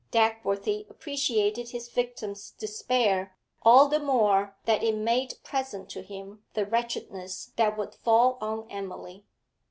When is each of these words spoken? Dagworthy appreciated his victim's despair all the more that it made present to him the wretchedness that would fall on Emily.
Dagworthy 0.11 0.89
appreciated 0.89 1.69
his 1.69 1.87
victim's 1.87 2.49
despair 2.49 3.37
all 3.61 3.87
the 3.87 3.99
more 3.99 4.57
that 4.65 4.81
it 4.81 4.95
made 4.95 5.35
present 5.43 5.91
to 5.91 6.01
him 6.01 6.43
the 6.55 6.65
wretchedness 6.65 7.51
that 7.57 7.77
would 7.77 7.93
fall 7.93 8.39
on 8.41 8.65
Emily. 8.71 9.27